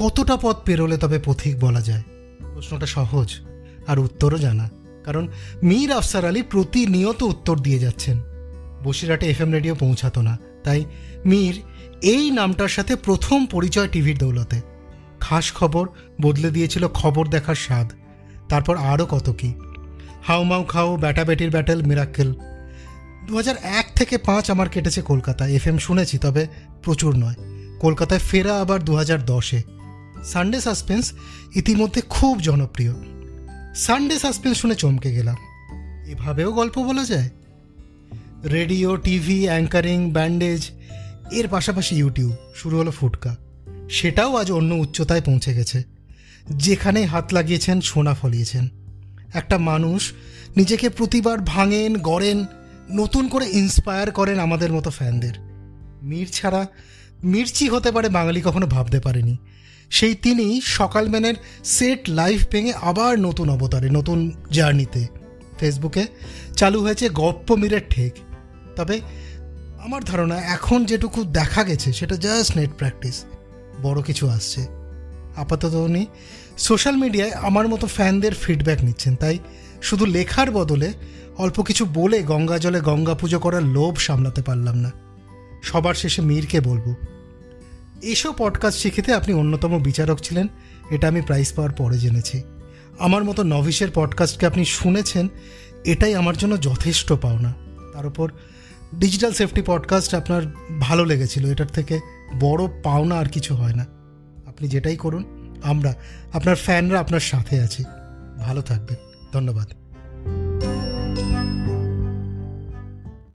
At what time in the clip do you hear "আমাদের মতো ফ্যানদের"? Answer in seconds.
54.38-55.32